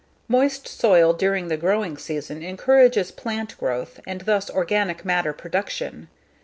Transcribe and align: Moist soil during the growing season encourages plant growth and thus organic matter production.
Moist 0.27 0.67
soil 0.67 1.13
during 1.13 1.47
the 1.47 1.55
growing 1.57 1.95
season 1.95 2.41
encourages 2.41 3.11
plant 3.11 3.55
growth 3.59 3.99
and 4.07 4.21
thus 4.21 4.49
organic 4.49 5.05
matter 5.05 5.31
production. 5.31 6.07